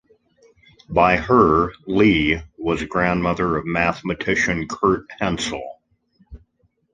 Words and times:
By 0.89 1.17
her, 1.17 1.73
Lea 1.85 2.41
was 2.57 2.81
grandmother 2.85 3.57
of 3.57 3.67
mathematician 3.67 4.67
Kurt 4.67 5.05
Hensel. 5.19 5.79